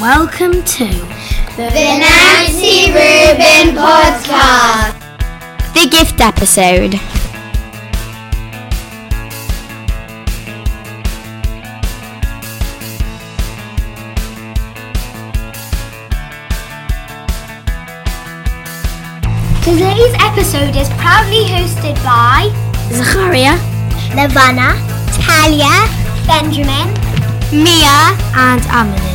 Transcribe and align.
welcome 0.00 0.62
to 0.62 0.84
the 1.56 1.68
Nancy 1.74 2.86
Reuben 2.92 3.74
Podcast, 3.74 4.94
the 5.74 5.88
gift 5.90 6.20
episode. 6.20 6.92
Today's 19.64 20.14
episode 20.20 20.76
is 20.76 20.88
proudly 20.90 21.42
hosted 21.50 21.96
by 22.04 22.48
Zacharia, 22.92 23.58
Levana, 24.14 24.78
Talia, 25.12 25.74
Benjamin, 26.28 26.94
Mia, 27.50 28.16
and 28.36 28.64
Amelie. 28.70 29.07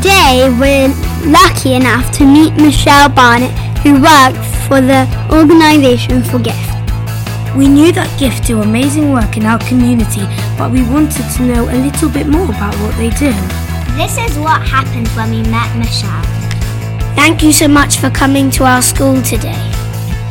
Today 0.00 0.48
we're 0.58 0.88
lucky 1.30 1.74
enough 1.74 2.10
to 2.16 2.24
meet 2.24 2.54
Michelle 2.54 3.10
Barnett, 3.10 3.52
who 3.80 4.00
works 4.00 4.48
for 4.66 4.80
the 4.80 5.04
organisation 5.30 6.22
for 6.22 6.38
GIFT. 6.38 7.54
We 7.54 7.68
knew 7.68 7.92
that 7.92 8.08
GIFT 8.18 8.46
do 8.46 8.62
amazing 8.62 9.12
work 9.12 9.36
in 9.36 9.44
our 9.44 9.58
community, 9.58 10.24
but 10.56 10.72
we 10.72 10.88
wanted 10.88 11.28
to 11.36 11.42
know 11.42 11.68
a 11.68 11.76
little 11.76 12.08
bit 12.08 12.26
more 12.26 12.46
about 12.46 12.74
what 12.76 12.96
they 12.96 13.10
do. 13.10 13.28
This 14.00 14.16
is 14.16 14.38
what 14.38 14.62
happened 14.66 15.08
when 15.08 15.32
we 15.32 15.42
met 15.50 15.68
Michelle. 15.76 16.24
Thank 17.14 17.42
you 17.42 17.52
so 17.52 17.68
much 17.68 17.98
for 17.98 18.08
coming 18.08 18.50
to 18.52 18.64
our 18.64 18.80
school 18.80 19.20
today. 19.20 19.60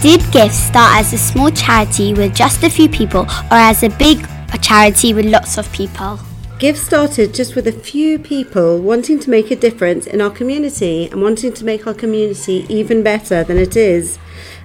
Did 0.01 0.21
GIFT 0.31 0.51
start 0.51 0.97
as 0.97 1.13
a 1.13 1.17
small 1.19 1.51
charity 1.51 2.15
with 2.15 2.33
just 2.33 2.63
a 2.63 2.71
few 2.71 2.89
people 2.89 3.21
or 3.51 3.61
as 3.69 3.83
a 3.83 3.89
big 3.89 4.25
charity 4.63 5.13
with 5.13 5.27
lots 5.27 5.59
of 5.59 5.71
people? 5.71 6.17
GIFT 6.59 6.77
started 6.77 7.33
just 7.33 7.55
with 7.55 7.67
a 7.67 7.71
few 7.71 8.19
people 8.19 8.79
wanting 8.79 9.17
to 9.19 9.29
make 9.29 9.49
a 9.49 9.55
difference 9.55 10.05
in 10.05 10.19
our 10.19 10.29
community 10.29 11.07
and 11.07 11.21
wanting 11.21 11.53
to 11.53 11.63
make 11.63 11.87
our 11.87 11.93
community 11.93 12.65
even 12.67 13.01
better 13.01 13.45
than 13.45 13.57
it 13.57 13.77
is. 13.77 14.19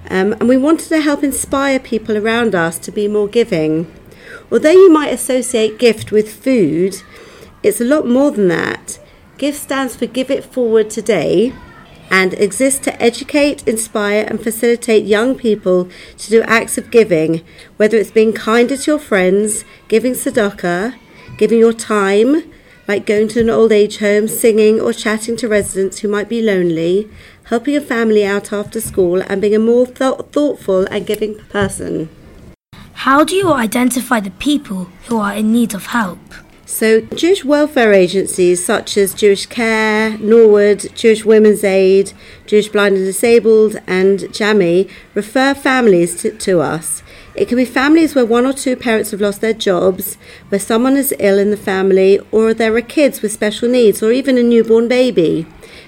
Um, 0.09 0.33
and 0.33 0.49
we 0.49 0.57
wanted 0.57 0.89
to 0.89 0.99
help 0.99 1.23
inspire 1.23 1.79
people 1.79 2.17
around 2.17 2.53
us 2.53 2.77
to 2.79 2.91
be 2.91 3.07
more 3.07 3.29
giving. 3.29 3.89
Although 4.51 4.71
you 4.71 4.91
might 4.91 5.13
associate 5.13 5.79
GIFT 5.79 6.11
with 6.11 6.33
food, 6.33 7.01
it's 7.63 7.79
a 7.79 7.85
lot 7.85 8.05
more 8.05 8.29
than 8.29 8.49
that. 8.49 8.99
GIFT 9.37 9.57
stands 9.57 9.95
for 9.95 10.05
Give 10.05 10.29
It 10.29 10.43
Forward 10.43 10.89
Today 10.89 11.53
and 12.11 12.33
exists 12.33 12.81
to 12.81 13.01
educate, 13.01 13.65
inspire, 13.65 14.25
and 14.27 14.43
facilitate 14.43 15.05
young 15.05 15.33
people 15.33 15.87
to 16.17 16.29
do 16.29 16.41
acts 16.41 16.77
of 16.77 16.91
giving, 16.91 17.41
whether 17.77 17.95
it's 17.95 18.11
being 18.11 18.33
kinder 18.33 18.75
to 18.75 18.91
your 18.91 18.99
friends, 18.99 19.63
giving 19.87 20.11
tzedakah, 20.11 20.95
giving 21.37 21.59
your 21.59 21.73
time, 21.73 22.51
like 22.87 23.05
going 23.05 23.27
to 23.29 23.41
an 23.41 23.49
old 23.49 23.71
age 23.71 23.97
home, 23.97 24.27
singing, 24.27 24.79
or 24.79 24.93
chatting 24.93 25.35
to 25.37 25.47
residents 25.47 25.99
who 25.99 26.07
might 26.07 26.29
be 26.29 26.41
lonely, 26.41 27.09
helping 27.45 27.75
a 27.75 27.81
family 27.81 28.25
out 28.25 28.53
after 28.53 28.79
school, 28.79 29.21
and 29.21 29.41
being 29.41 29.55
a 29.55 29.59
more 29.59 29.85
th- 29.85 30.19
thoughtful 30.31 30.85
and 30.85 31.07
giving 31.07 31.35
person. 31.49 32.09
How 32.93 33.23
do 33.23 33.35
you 33.35 33.51
identify 33.51 34.19
the 34.19 34.31
people 34.31 34.85
who 35.07 35.17
are 35.17 35.35
in 35.35 35.51
need 35.51 35.73
of 35.73 35.87
help? 35.87 36.19
So, 36.67 37.01
Jewish 37.01 37.45
welfare 37.45 37.93
agencies 37.93 38.65
such 38.65 38.97
as 38.97 39.13
Jewish 39.13 39.45
Care, 39.45 40.17
Norwood, 40.17 40.91
Jewish 40.95 41.23
Women's 41.23 41.63
Aid, 41.63 42.13
Jewish 42.47 42.69
Blind 42.69 42.95
and 42.95 43.05
Disabled, 43.05 43.77
and 43.85 44.21
JAMI 44.33 44.89
refer 45.13 45.53
families 45.53 46.19
to, 46.21 46.31
to 46.31 46.61
us. 46.61 47.03
It 47.35 47.49
can 47.49 47.57
be 47.57 47.65
families 47.65 48.15
where 48.15 48.25
one 48.25 48.45
or 48.45 48.53
two 48.53 48.77
parents 48.77 49.11
have 49.11 49.19
lost 49.19 49.41
their 49.41 49.53
jobs, 49.53 50.17
where 50.47 50.59
someone 50.59 50.95
is 50.95 51.13
ill 51.19 51.37
in 51.37 51.51
the 51.51 51.57
family, 51.57 52.19
or 52.31 52.53
there 52.53 52.73
are 52.75 52.81
kids 52.81 53.21
with 53.21 53.33
special 53.33 53.67
needs, 53.67 54.01
or 54.01 54.13
even 54.13 54.37
a 54.37 54.43
newborn 54.43 54.87
baby. 54.87 55.45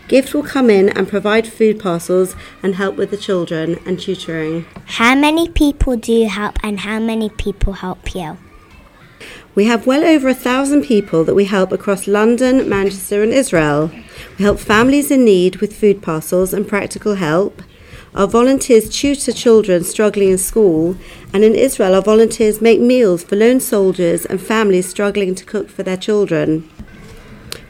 Gift 0.09 0.33
will 0.33 0.43
come 0.43 0.69
in 0.69 0.89
and 0.89 1.07
provide 1.07 1.47
food 1.47 1.79
parcels 1.79 2.35
and 2.61 2.75
help 2.75 2.97
with 2.97 3.11
the 3.11 3.17
children 3.17 3.79
and 3.85 3.97
tutoring. 3.97 4.65
How 4.85 5.15
many 5.15 5.47
people 5.47 5.95
do 5.95 6.11
you 6.11 6.27
help, 6.27 6.57
and 6.63 6.81
how 6.81 6.99
many 6.99 7.29
people 7.29 7.73
help 7.73 8.13
you? 8.13 8.37
We 9.55 9.65
have 9.65 9.87
well 9.87 10.03
over 10.03 10.27
a 10.27 10.33
thousand 10.33 10.83
people 10.83 11.23
that 11.23 11.33
we 11.33 11.45
help 11.45 11.71
across 11.71 12.07
London, 12.07 12.67
Manchester, 12.69 13.23
and 13.23 13.33
Israel. 13.33 13.89
We 14.37 14.43
help 14.43 14.59
families 14.59 15.09
in 15.09 15.23
need 15.23 15.57
with 15.57 15.75
food 15.75 16.01
parcels 16.01 16.53
and 16.53 16.67
practical 16.67 17.15
help. 17.15 17.61
Our 18.17 18.25
volunteers 18.25 18.89
tutor 18.89 19.31
children 19.31 19.83
struggling 19.83 20.31
in 20.31 20.39
school, 20.39 20.97
and 21.33 21.43
in 21.43 21.53
Israel, 21.53 21.93
our 21.93 22.01
volunteers 22.01 22.59
make 22.59 22.79
meals 22.79 23.23
for 23.23 23.35
lone 23.35 23.59
soldiers 23.59 24.25
and 24.25 24.41
families 24.41 24.89
struggling 24.89 25.35
to 25.35 25.45
cook 25.45 25.69
for 25.69 25.83
their 25.83 25.97
children. 25.97 26.67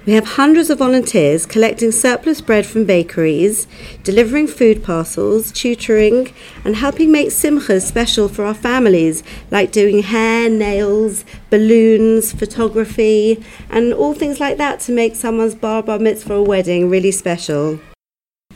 We 0.05 0.13
have 0.13 0.23
hundreds 0.23 0.69
of 0.69 0.77
volunteers 0.77 1.45
collecting 1.45 1.91
surplus 1.91 2.39
bread 2.39 2.65
from 2.65 2.85
bakeries, 2.85 3.67
delivering 4.03 4.47
food 4.47 4.85
parcels, 4.85 5.51
tutoring, 5.51 6.33
and 6.63 6.77
helping 6.77 7.11
make 7.11 7.27
simchas 7.27 7.81
special 7.81 8.29
for 8.29 8.45
our 8.45 8.53
families, 8.53 9.23
like 9.51 9.73
doing 9.73 10.01
hair, 10.01 10.49
nails, 10.49 11.25
balloons, 11.49 12.31
photography, 12.31 13.43
and 13.69 13.93
all 13.93 14.13
things 14.13 14.39
like 14.39 14.55
that 14.55 14.79
to 14.79 14.93
make 14.93 15.17
someone's 15.17 15.55
bar 15.55 15.83
bar 15.83 15.99
mitzvah 15.99 16.35
or 16.35 16.45
wedding 16.45 16.89
really 16.89 17.11
special. 17.11 17.81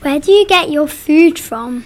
Where 0.02 0.20
do 0.20 0.32
you 0.32 0.48
get 0.48 0.72
your 0.72 0.88
food 0.88 1.38
from? 1.38 1.86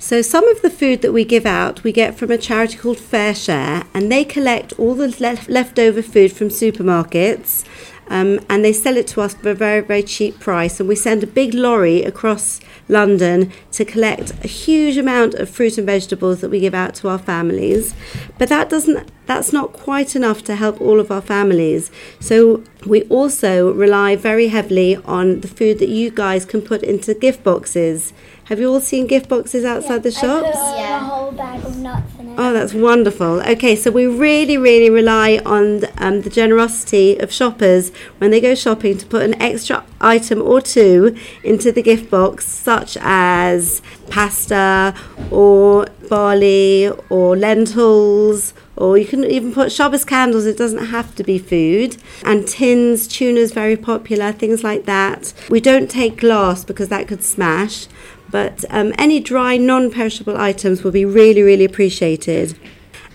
So, 0.00 0.20
some 0.20 0.48
of 0.48 0.62
the 0.62 0.70
food 0.70 1.00
that 1.02 1.12
we 1.12 1.24
give 1.24 1.46
out, 1.46 1.84
we 1.84 1.92
get 1.92 2.16
from 2.16 2.32
a 2.32 2.38
charity 2.38 2.76
called 2.76 2.96
FareShare, 2.96 3.86
and 3.94 4.10
they 4.10 4.24
collect 4.24 4.72
all 4.80 4.96
the 4.96 5.14
lef- 5.20 5.48
leftover 5.48 6.02
food 6.02 6.32
from 6.32 6.48
supermarkets 6.48 7.64
um, 8.10 8.40
and 8.48 8.64
they 8.64 8.72
sell 8.72 8.96
it 8.96 9.06
to 9.08 9.20
us 9.20 9.34
for 9.34 9.50
a 9.50 9.54
very, 9.54 9.80
very 9.80 10.02
cheap 10.02 10.40
price. 10.40 10.80
And 10.80 10.88
we 10.88 10.96
send 10.96 11.22
a 11.22 11.26
big 11.26 11.54
lorry 11.54 12.02
across 12.02 12.60
London 12.88 13.52
to 13.72 13.84
collect 13.84 14.32
a 14.44 14.48
huge 14.48 14.96
amount 14.96 15.34
of 15.34 15.48
fruit 15.48 15.78
and 15.78 15.86
vegetables 15.86 16.40
that 16.40 16.50
we 16.50 16.58
give 16.58 16.74
out 16.74 16.96
to 16.96 17.08
our 17.08 17.18
families. 17.18 17.94
But 18.36 18.48
that 18.48 18.68
doesn't 18.68 19.10
that's 19.26 19.52
not 19.52 19.72
quite 19.72 20.16
enough 20.16 20.42
to 20.42 20.56
help 20.56 20.80
all 20.80 20.98
of 20.98 21.12
our 21.12 21.20
families. 21.20 21.92
So 22.18 22.64
we 22.84 23.04
also 23.04 23.72
rely 23.72 24.16
very 24.16 24.48
heavily 24.48 24.96
on 24.96 25.42
the 25.42 25.46
food 25.48 25.78
that 25.78 25.88
you 25.88 26.10
guys 26.10 26.44
can 26.44 26.62
put 26.62 26.82
into 26.82 27.14
gift 27.14 27.44
boxes. 27.44 28.12
Have 28.46 28.58
you 28.58 28.72
all 28.72 28.80
seen 28.80 29.06
gift 29.06 29.28
boxes 29.28 29.64
outside 29.64 29.96
yeah, 29.96 29.98
the 29.98 30.10
shops? 30.10 30.56
yeah. 30.56 30.96
a 30.96 30.98
whole 30.98 31.30
bag 31.30 31.64
of 31.64 31.78
nuts. 31.78 32.19
Oh, 32.42 32.54
that's 32.54 32.72
wonderful. 32.72 33.42
Okay, 33.42 33.76
so 33.76 33.90
we 33.90 34.06
really, 34.06 34.56
really 34.56 34.88
rely 34.88 35.42
on 35.44 35.82
um, 35.98 36.22
the 36.22 36.30
generosity 36.30 37.18
of 37.18 37.30
shoppers 37.30 37.92
when 38.16 38.30
they 38.30 38.40
go 38.40 38.54
shopping 38.54 38.96
to 38.96 39.04
put 39.04 39.24
an 39.24 39.34
extra 39.42 39.84
item 40.00 40.40
or 40.40 40.62
two 40.62 41.14
into 41.44 41.70
the 41.70 41.82
gift 41.82 42.10
box, 42.10 42.46
such 42.46 42.96
as 43.02 43.82
pasta 44.08 44.94
or 45.30 45.84
barley 46.08 46.88
or 47.10 47.36
lentils 47.36 48.54
or 48.80 48.96
you 48.96 49.04
can 49.04 49.24
even 49.24 49.52
put 49.52 49.70
Shabbos 49.70 50.06
candles, 50.06 50.46
it 50.46 50.56
doesn't 50.56 50.86
have 50.86 51.14
to 51.16 51.22
be 51.22 51.38
food. 51.38 51.98
And 52.24 52.48
tins, 52.48 53.06
tuna's 53.06 53.52
very 53.52 53.76
popular, 53.76 54.32
things 54.32 54.64
like 54.64 54.86
that. 54.86 55.34
We 55.50 55.60
don't 55.60 55.90
take 55.90 56.16
glass 56.16 56.64
because 56.64 56.88
that 56.88 57.06
could 57.06 57.22
smash, 57.22 57.88
but 58.30 58.64
um, 58.70 58.94
any 58.96 59.20
dry, 59.20 59.58
non 59.58 59.90
perishable 59.90 60.36
items 60.36 60.82
will 60.82 60.92
be 60.92 61.04
really, 61.04 61.42
really 61.42 61.66
appreciated. 61.66 62.58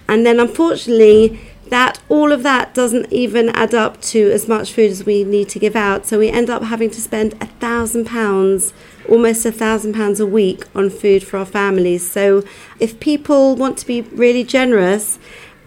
And 0.08 0.24
then 0.24 0.40
unfortunately, 0.40 1.40
that 1.70 2.00
all 2.10 2.32
of 2.32 2.44
that 2.44 2.76
doesn't 2.76 3.12
even 3.12 3.50
add 3.50 3.74
up 3.74 4.00
to 4.00 4.32
as 4.32 4.48
much 4.48 4.72
food 4.72 4.92
as 4.92 5.04
we 5.04 5.24
need 5.24 5.50
to 5.50 5.60
give 5.60 5.76
out. 5.76 6.06
So 6.06 6.20
we 6.20 6.30
end 6.30 6.50
up 6.50 6.62
having 6.62 6.92
to 6.92 7.02
spend 7.02 7.34
a 7.42 7.48
thousand 7.48 8.06
pounds, 8.06 8.72
almost 9.10 9.46
a 9.46 9.52
thousand 9.52 9.94
pounds 9.94 10.20
a 10.20 10.28
week 10.28 10.66
on 10.76 10.92
food 10.92 11.24
for 11.24 11.38
our 11.38 11.46
families. 11.46 12.08
So 12.10 12.44
if 12.80 13.00
people 13.00 13.56
want 13.56 13.80
to 13.80 13.88
be 13.88 14.02
really 14.02 14.44
generous 14.44 15.18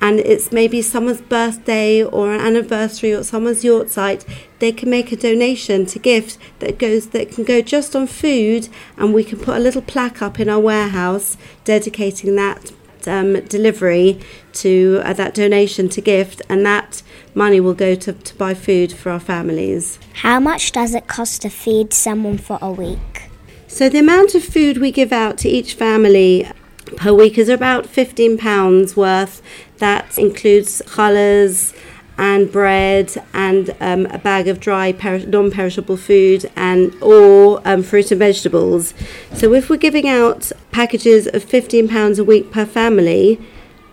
and 0.01 0.21
it's 0.21 0.53
maybe 0.53 0.81
someone's 0.83 1.21
birthday 1.21 2.03
or 2.03 2.33
an 2.33 2.41
anniversary 2.41 3.13
or 3.13 3.23
someone's 3.23 3.65
yahrzeit, 3.65 4.25
they 4.59 4.73
can 4.73 4.91
make 4.91 5.13
a 5.13 5.17
donation 5.17 5.87
to 5.87 5.99
gift 5.99 6.39
that 6.61 6.79
goes 6.79 7.09
that 7.09 7.31
can 7.31 7.45
go 7.45 7.61
just 7.61 7.95
on 7.97 8.07
food, 8.07 8.69
and 8.97 9.15
we 9.15 9.25
can 9.25 9.39
put 9.39 9.57
a 9.57 9.61
little 9.61 9.83
plaque 9.83 10.23
up 10.23 10.39
in 10.41 10.49
our 10.49 10.61
warehouse 10.61 11.37
dedicating 11.65 12.37
that 12.37 12.73
um, 13.07 13.41
delivery 13.47 14.21
to 14.53 15.01
uh, 15.05 15.13
that 15.13 15.35
donation 15.35 15.89
to 15.89 16.01
gift, 16.01 16.43
and 16.49 16.65
that 16.67 17.03
money 17.35 17.61
will 17.61 17.75
go 17.75 17.95
to, 17.95 18.13
to 18.13 18.35
buy 18.37 18.55
food 18.55 18.93
for 18.93 19.11
our 19.11 19.21
families. 19.21 19.99
How 20.15 20.41
much 20.41 20.73
does 20.73 20.95
it 20.95 21.07
cost 21.07 21.43
to 21.43 21.49
feed 21.49 21.93
someone 21.93 22.39
for 22.39 22.59
a 22.61 22.71
week? 22.71 23.31
So 23.67 23.89
the 23.89 23.99
amount 23.99 24.35
of 24.35 24.43
food 24.43 24.79
we 24.79 24.91
give 24.91 25.13
out 25.13 25.39
to 25.39 25.49
each 25.49 25.75
family 25.75 26.51
per 26.97 27.13
week 27.13 27.39
is 27.39 27.49
about 27.49 27.85
£15 27.85 28.97
worth. 28.97 29.43
That 29.79 30.19
includes 30.19 30.83
colours 30.87 31.75
and 32.17 32.51
bread 32.51 33.15
and 33.33 33.77
um, 33.81 34.07
a 34.07 34.19
bag 34.19 34.49
of 34.49 34.59
dry 34.59 34.93
per- 34.93 35.19
non-perishable 35.19 35.97
food 35.97 36.51
and 36.57 36.93
or 37.01 37.61
um, 37.65 37.83
fruit 37.83 38.11
and 38.11 38.19
vegetables. 38.19 38.93
So 39.33 39.55
if 39.55 39.71
we're 39.71 39.77
giving 39.77 40.09
out 40.09 40.51
packages 40.73 41.27
of 41.29 41.45
£15 41.45 42.19
a 42.19 42.25
week 42.25 42.51
per 42.51 42.67
family, 42.67 43.41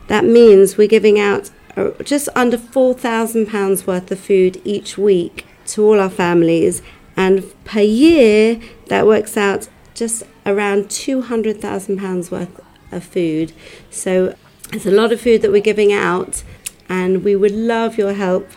that 0.07 0.25
means 0.25 0.77
we're 0.77 0.87
giving 0.87 1.19
out 1.19 1.51
uh, 1.77 1.91
just 2.03 2.29
under 2.35 2.57
£4,000 2.57 3.85
worth 3.85 4.11
of 4.11 4.19
food 4.19 4.61
each 4.63 4.97
week 4.97 5.45
to 5.67 5.83
all 5.83 5.99
our 5.99 6.09
families 6.09 6.81
And 7.15 7.53
per 7.63 7.81
year, 7.81 8.59
that 8.87 9.07
works 9.07 9.37
out 9.37 9.69
just 9.93 10.23
around 10.45 10.85
£200,000 10.85 12.31
worth 12.31 12.64
of 12.95 13.03
food. 13.03 13.51
So 13.89 14.35
it's 14.73 14.85
a 14.85 14.91
lot 14.91 15.11
of 15.11 15.21
food 15.21 15.41
that 15.41 15.51
we're 15.51 15.61
giving 15.61 15.93
out, 15.93 16.43
and 16.89 17.23
we 17.23 17.35
would 17.35 17.51
love 17.51 17.97
your 17.97 18.13
help 18.13 18.49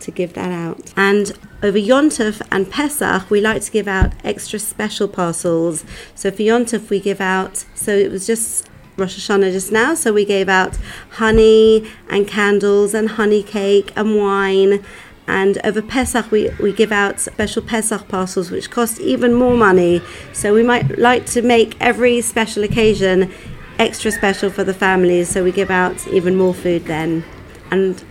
to 0.00 0.10
give 0.10 0.32
that 0.34 0.50
out. 0.50 0.92
And 0.96 1.32
over 1.62 1.78
Yontef 1.78 2.42
and 2.50 2.68
Pesach, 2.70 3.30
we 3.30 3.40
like 3.40 3.62
to 3.62 3.70
give 3.70 3.86
out 3.86 4.12
extra 4.24 4.58
special 4.58 5.06
parcels. 5.06 5.84
So 6.14 6.30
for 6.30 6.42
Yontef, 6.42 6.90
we 6.90 7.00
give 7.00 7.20
out, 7.20 7.64
so 7.74 7.92
it 7.94 8.10
was 8.10 8.26
just 8.26 8.68
Rosh 8.96 9.18
Hashanah 9.18 9.52
just 9.52 9.72
now, 9.72 9.94
so 9.94 10.12
we 10.12 10.24
gave 10.24 10.48
out 10.48 10.76
honey 11.12 11.88
and 12.10 12.26
candles 12.28 12.94
and 12.94 13.10
honey 13.10 13.42
cake 13.42 13.92
and 13.96 14.16
wine. 14.16 14.84
And 15.26 15.58
over 15.64 15.80
Pesach, 15.80 16.30
we, 16.30 16.50
we 16.60 16.72
give 16.72 16.92
out 16.92 17.20
special 17.20 17.62
Pesach 17.62 18.08
parcels, 18.08 18.50
which 18.50 18.70
cost 18.70 19.00
even 19.00 19.32
more 19.32 19.56
money. 19.56 20.02
So 20.32 20.52
we 20.52 20.64
might 20.64 20.98
like 20.98 21.26
to 21.26 21.42
make 21.42 21.76
every 21.80 22.20
special 22.20 22.64
occasion 22.64 23.32
extra 23.78 24.10
special 24.10 24.50
for 24.50 24.64
the 24.64 24.74
families. 24.74 25.28
So 25.28 25.44
we 25.44 25.52
give 25.52 25.70
out 25.70 26.06
even 26.08 26.36
more 26.36 26.54
food 26.54 26.84
then. 26.86 27.24
And 27.70 28.02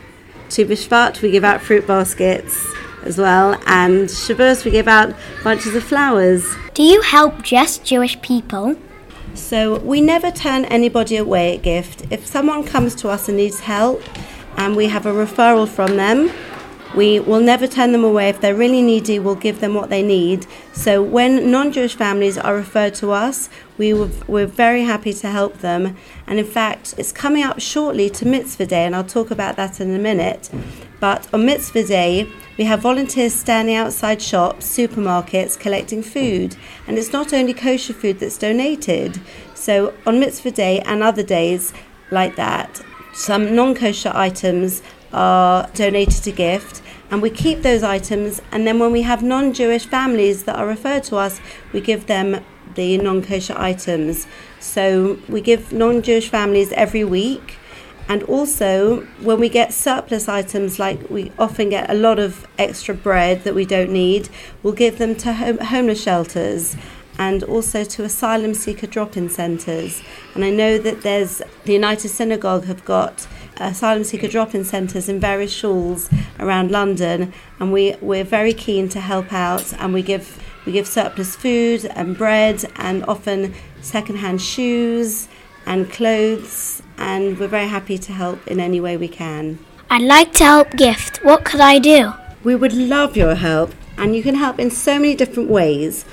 to 0.49 0.65
B'Shvat, 0.65 1.21
we 1.21 1.31
give 1.31 1.43
out 1.43 1.61
fruit 1.61 1.87
baskets 1.87 2.67
as 3.03 3.17
well. 3.17 3.53
And 3.65 4.07
Shavuos, 4.07 4.65
we 4.65 4.71
give 4.71 4.87
out 4.87 5.15
bunches 5.43 5.75
of 5.75 5.83
flowers. 5.83 6.45
Do 6.73 6.83
you 6.83 7.01
help 7.01 7.43
just 7.43 7.85
Jewish 7.85 8.21
people? 8.21 8.75
So 9.33 9.79
we 9.79 10.01
never 10.01 10.29
turn 10.29 10.65
anybody 10.65 11.15
away 11.15 11.55
at 11.55 11.63
gift. 11.63 12.05
If 12.09 12.25
someone 12.25 12.63
comes 12.65 12.95
to 12.95 13.09
us 13.09 13.27
and 13.29 13.37
needs 13.37 13.61
help 13.61 14.03
and 14.57 14.75
we 14.75 14.87
have 14.87 15.05
a 15.05 15.13
referral 15.13 15.67
from 15.67 15.95
them, 15.95 16.31
we 16.95 17.19
will 17.19 17.39
never 17.39 17.67
turn 17.67 17.91
them 17.91 18.03
away. 18.03 18.29
If 18.29 18.41
they're 18.41 18.55
really 18.55 18.81
needy, 18.81 19.19
we'll 19.19 19.35
give 19.35 19.61
them 19.61 19.73
what 19.73 19.89
they 19.89 20.03
need. 20.03 20.45
So 20.73 21.01
when 21.01 21.49
non 21.49 21.71
Jewish 21.71 21.95
families 21.95 22.37
are 22.37 22.55
referred 22.55 22.95
to 22.95 23.11
us, 23.11 23.49
we 23.77 23.93
were, 23.93 24.09
we're 24.27 24.45
very 24.45 24.83
happy 24.83 25.13
to 25.13 25.29
help 25.29 25.59
them. 25.59 25.95
And 26.27 26.39
in 26.39 26.45
fact, 26.45 26.93
it's 26.97 27.11
coming 27.11 27.43
up 27.43 27.59
shortly 27.59 28.09
to 28.11 28.27
Mitzvah 28.27 28.65
Day, 28.65 28.85
and 28.85 28.95
I'll 28.95 29.03
talk 29.03 29.31
about 29.31 29.55
that 29.55 29.79
in 29.79 29.93
a 29.95 29.99
minute. 29.99 30.49
But 30.99 31.27
on 31.33 31.45
Mitzvah 31.45 31.83
Day, 31.83 32.29
we 32.57 32.65
have 32.65 32.81
volunteers 32.81 33.33
standing 33.33 33.75
outside 33.75 34.21
shops, 34.21 34.65
supermarkets, 34.77 35.59
collecting 35.59 36.03
food. 36.03 36.55
And 36.87 36.97
it's 36.97 37.13
not 37.13 37.33
only 37.33 37.53
kosher 37.53 37.93
food 37.93 38.19
that's 38.19 38.37
donated. 38.37 39.19
So 39.55 39.93
on 40.05 40.19
Mitzvah 40.19 40.51
Day 40.51 40.79
and 40.81 41.01
other 41.01 41.23
days 41.23 41.73
like 42.11 42.35
that, 42.35 42.81
some 43.13 43.55
non 43.55 43.75
kosher 43.75 44.11
items 44.13 44.81
are 45.13 45.67
donated 45.73 46.23
to 46.23 46.31
gift 46.31 46.81
and 47.09 47.21
we 47.21 47.29
keep 47.29 47.61
those 47.61 47.83
items 47.83 48.41
and 48.51 48.65
then 48.65 48.79
when 48.79 48.91
we 48.91 49.01
have 49.01 49.21
non-jewish 49.21 49.85
families 49.85 50.43
that 50.43 50.55
are 50.55 50.67
referred 50.67 51.03
to 51.03 51.15
us 51.15 51.39
we 51.73 51.81
give 51.81 52.07
them 52.07 52.43
the 52.75 52.97
non-kosher 52.97 53.55
items. 53.57 54.27
So 54.59 55.19
we 55.27 55.41
give 55.41 55.73
non-jewish 55.73 56.29
families 56.29 56.71
every 56.71 57.03
week 57.03 57.57
and 58.07 58.23
also 58.23 59.01
when 59.21 59.39
we 59.39 59.49
get 59.49 59.73
surplus 59.73 60.27
items 60.27 60.79
like 60.79 61.09
we 61.09 61.31
often 61.37 61.69
get 61.69 61.89
a 61.89 61.93
lot 61.93 62.19
of 62.19 62.47
extra 62.57 62.93
bread 62.93 63.43
that 63.43 63.53
we 63.53 63.65
don't 63.65 63.91
need 63.91 64.27
we'll 64.63 64.73
give 64.73 64.97
them 64.97 65.15
to 65.15 65.33
home- 65.33 65.59
homeless 65.59 66.01
shelters 66.01 66.75
and 67.17 67.43
also 67.43 67.83
to 67.83 68.03
asylum 68.03 68.53
seeker 68.53 68.87
drop-in 68.87 69.29
centres 69.29 70.01
and 70.33 70.43
i 70.43 70.49
know 70.49 70.77
that 70.77 71.03
there's 71.03 71.41
the 71.65 71.73
united 71.73 72.09
synagogue 72.09 72.65
have 72.65 72.83
got 72.85 73.27
Uh, 73.61 73.65
asylum 73.65 74.03
seeker 74.03 74.27
drop-in 74.27 74.63
centres 74.63 75.07
in 75.07 75.19
various 75.19 75.55
schools 75.55 76.09
around 76.39 76.71
London, 76.71 77.31
and 77.59 77.71
we 77.71 77.95
we're 78.01 78.23
very 78.23 78.53
keen 78.53 78.89
to 78.89 78.99
help 78.99 79.31
out, 79.31 79.71
and 79.73 79.93
we 79.93 80.01
give 80.01 80.41
we 80.65 80.71
give 80.71 80.87
surplus 80.87 81.35
food 81.35 81.85
and 81.93 82.17
bread, 82.17 82.65
and 82.77 83.05
often 83.05 83.53
second-hand 83.81 84.41
shoes 84.41 85.27
and 85.67 85.91
clothes, 85.91 86.81
and 86.97 87.37
we're 87.37 87.47
very 87.47 87.67
happy 87.67 87.99
to 87.99 88.11
help 88.11 88.47
in 88.47 88.59
any 88.59 88.81
way 88.81 88.97
we 88.97 89.07
can. 89.07 89.59
I'd 89.91 90.01
like 90.01 90.33
to 90.33 90.43
help 90.43 90.71
gift. 90.71 91.23
What 91.23 91.45
could 91.45 91.61
I 91.61 91.77
do? 91.77 92.13
We 92.43 92.55
would 92.55 92.73
love 92.73 93.15
your 93.15 93.35
help, 93.35 93.75
and 93.95 94.15
you 94.15 94.23
can 94.23 94.35
help 94.35 94.57
in 94.57 94.71
so 94.71 94.95
many 94.95 95.13
different 95.13 95.51
ways. 95.51 96.03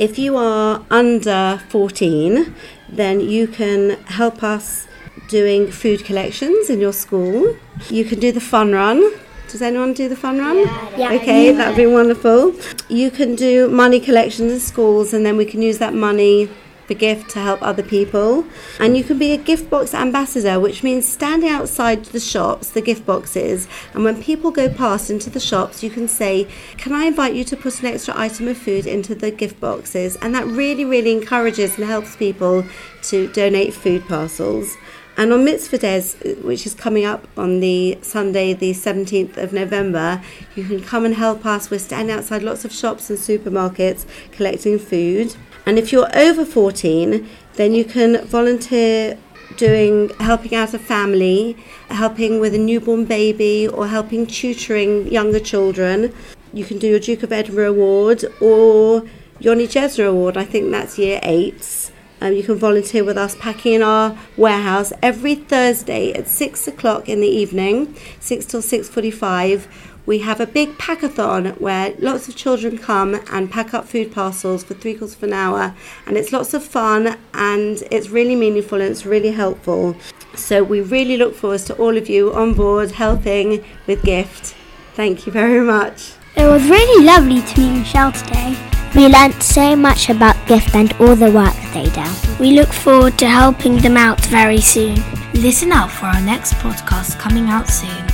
If 0.00 0.18
you 0.18 0.36
are 0.36 0.82
under 0.90 1.62
14, 1.68 2.52
then 2.88 3.20
you 3.20 3.46
can 3.46 3.90
help 4.06 4.42
us 4.42 4.88
doing 5.28 5.70
food 5.70 6.04
collections 6.04 6.70
in 6.70 6.80
your 6.80 6.92
school. 6.92 7.56
You 7.88 8.04
can 8.04 8.20
do 8.20 8.32
the 8.32 8.40
fun 8.40 8.72
run. 8.72 9.12
Does 9.48 9.62
anyone 9.62 9.92
do 9.92 10.08
the 10.08 10.16
fun 10.16 10.38
run? 10.38 10.58
Yeah. 10.98 11.12
Okay, 11.12 11.52
that'd 11.52 11.76
be 11.76 11.86
wonderful. 11.86 12.54
You 12.88 13.10
can 13.10 13.36
do 13.36 13.68
money 13.68 14.00
collections 14.00 14.52
in 14.52 14.60
schools, 14.60 15.14
and 15.14 15.24
then 15.24 15.36
we 15.36 15.44
can 15.44 15.62
use 15.62 15.78
that 15.78 15.94
money 15.94 16.50
for 16.86 16.94
gift 16.94 17.30
to 17.30 17.40
help 17.40 17.62
other 17.62 17.82
people. 17.82 18.44
And 18.78 18.96
you 18.96 19.04
can 19.04 19.18
be 19.18 19.32
a 19.32 19.36
gift 19.36 19.68
box 19.70 19.94
ambassador, 19.94 20.58
which 20.60 20.82
means 20.82 21.06
standing 21.06 21.50
outside 21.50 22.04
the 22.06 22.20
shops, 22.20 22.70
the 22.70 22.80
gift 22.80 23.04
boxes, 23.04 23.68
and 23.94 24.04
when 24.04 24.22
people 24.22 24.50
go 24.50 24.68
past 24.68 25.10
into 25.10 25.30
the 25.30 25.40
shops, 25.40 25.82
you 25.82 25.90
can 25.90 26.08
say, 26.08 26.48
Can 26.76 26.92
I 26.92 27.04
invite 27.06 27.34
you 27.34 27.44
to 27.44 27.56
put 27.56 27.80
an 27.80 27.86
extra 27.86 28.16
item 28.16 28.48
of 28.48 28.56
food 28.56 28.86
into 28.86 29.14
the 29.14 29.30
gift 29.30 29.60
boxes? 29.60 30.16
And 30.16 30.34
that 30.34 30.46
really, 30.46 30.84
really 30.84 31.12
encourages 31.12 31.76
and 31.76 31.86
helps 31.86 32.16
people 32.16 32.64
to 33.04 33.28
donate 33.28 33.74
food 33.74 34.06
parcels. 34.06 34.76
And 35.18 35.32
on 35.32 35.44
Mitzvah 35.44 36.02
which 36.42 36.66
is 36.66 36.74
coming 36.74 37.06
up 37.06 37.26
on 37.38 37.60
the 37.60 37.98
Sunday, 38.02 38.52
the 38.52 38.72
17th 38.72 39.38
of 39.38 39.52
November, 39.52 40.22
you 40.54 40.64
can 40.64 40.82
come 40.82 41.06
and 41.06 41.14
help 41.14 41.46
us. 41.46 41.70
We're 41.70 41.78
standing 41.78 42.14
outside 42.14 42.42
lots 42.42 42.66
of 42.66 42.72
shops 42.72 43.08
and 43.08 43.18
supermarkets 43.18 44.04
collecting 44.32 44.78
food. 44.78 45.34
And 45.64 45.78
if 45.78 45.90
you're 45.90 46.14
over 46.14 46.44
14, 46.44 47.28
then 47.54 47.72
you 47.72 47.84
can 47.84 48.26
volunteer 48.26 49.18
doing 49.56 50.10
helping 50.20 50.54
out 50.54 50.74
a 50.74 50.78
family, 50.78 51.56
helping 51.88 52.38
with 52.38 52.54
a 52.54 52.58
newborn 52.58 53.06
baby, 53.06 53.66
or 53.66 53.86
helping 53.86 54.26
tutoring 54.26 55.10
younger 55.10 55.40
children. 55.40 56.12
You 56.52 56.64
can 56.64 56.78
do 56.78 56.88
your 56.88 57.00
Duke 57.00 57.22
of 57.22 57.32
Edinburgh 57.32 57.70
Award 57.70 58.24
or 58.40 59.04
Yoni 59.38 59.66
Jesner 59.66 60.08
Award. 60.08 60.36
I 60.36 60.44
think 60.44 60.70
that's 60.70 60.98
year 60.98 61.20
eight. 61.22 61.90
Um, 62.20 62.32
you 62.32 62.42
can 62.42 62.56
volunteer 62.56 63.04
with 63.04 63.18
us 63.18 63.34
packing 63.34 63.74
in 63.74 63.82
our 63.82 64.16
warehouse 64.36 64.92
every 65.02 65.34
Thursday 65.34 66.12
at 66.12 66.28
six 66.28 66.66
o'clock 66.66 67.08
in 67.08 67.20
the 67.20 67.28
evening, 67.28 67.94
six 68.20 68.46
till 68.46 68.62
six 68.62 68.88
forty-five. 68.88 69.68
We 70.06 70.20
have 70.20 70.40
a 70.40 70.46
big 70.46 70.78
packathon 70.78 71.60
where 71.60 71.92
lots 71.98 72.28
of 72.28 72.36
children 72.36 72.78
come 72.78 73.20
and 73.32 73.50
pack 73.50 73.74
up 73.74 73.86
food 73.88 74.12
parcels 74.12 74.62
for 74.62 74.74
three 74.74 74.94
quarters 74.94 75.16
of 75.16 75.24
an 75.24 75.32
hour, 75.32 75.74
and 76.06 76.16
it's 76.16 76.32
lots 76.32 76.54
of 76.54 76.64
fun 76.64 77.18
and 77.34 77.82
it's 77.90 78.08
really 78.08 78.36
meaningful 78.36 78.80
and 78.80 78.90
it's 78.90 79.04
really 79.04 79.32
helpful. 79.32 79.96
So 80.34 80.62
we 80.62 80.80
really 80.80 81.16
look 81.16 81.34
forward 81.34 81.60
to 81.62 81.74
all 81.74 81.96
of 81.96 82.08
you 82.08 82.32
on 82.32 82.54
board 82.54 82.92
helping 82.92 83.64
with 83.88 84.02
gift. 84.04 84.54
Thank 84.94 85.26
you 85.26 85.32
very 85.32 85.60
much. 85.60 86.12
It 86.36 86.46
was 86.46 86.62
really 86.70 87.04
lovely 87.04 87.42
to 87.42 87.60
meet 87.60 87.78
Michelle 87.80 88.12
today. 88.12 88.75
We 88.94 89.08
learnt 89.08 89.42
so 89.42 89.76
much 89.76 90.08
about 90.08 90.36
gift 90.46 90.74
and 90.74 90.92
all 91.00 91.14
the 91.16 91.30
work 91.30 91.54
they 91.74 91.84
do. 91.90 92.04
We 92.40 92.52
look 92.52 92.72
forward 92.72 93.18
to 93.18 93.26
helping 93.28 93.76
them 93.78 93.96
out 93.96 94.24
very 94.26 94.60
soon. 94.60 94.96
Listen 95.34 95.72
out 95.72 95.90
for 95.90 96.06
our 96.06 96.20
next 96.20 96.54
podcast 96.54 97.18
coming 97.18 97.48
out 97.48 97.68
soon. 97.68 98.04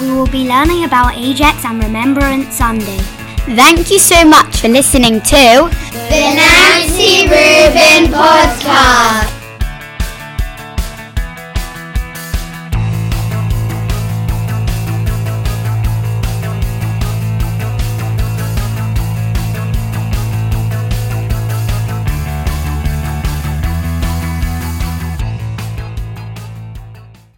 We 0.00 0.12
will 0.12 0.26
be 0.26 0.46
learning 0.46 0.84
about 0.84 1.14
AJEX 1.14 1.64
and 1.64 1.82
Remembrance 1.82 2.54
Sunday. 2.54 2.98
Thank 3.56 3.90
you 3.90 3.98
so 3.98 4.24
much 4.24 4.60
for 4.60 4.68
listening 4.68 5.20
to 5.20 5.70
The 6.10 6.34
Nancy 6.36 7.28
Reuben 7.28 8.12
Podcast. 8.12 9.35